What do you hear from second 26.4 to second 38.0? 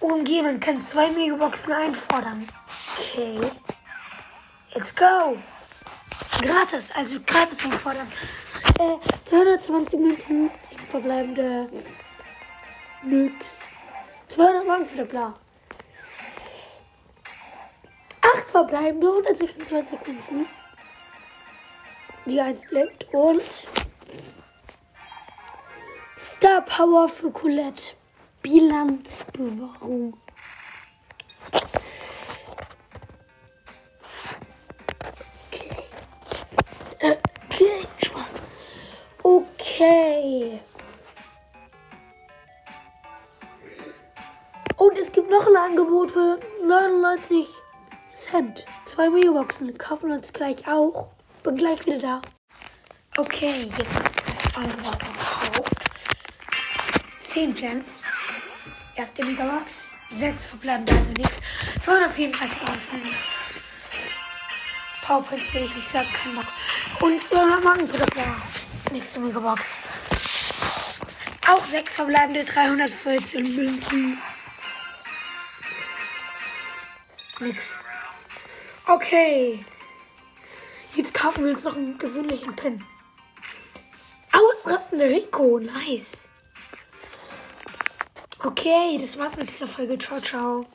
Power für Colette. Bilanzbewahrung. Okay. Äh, Okay,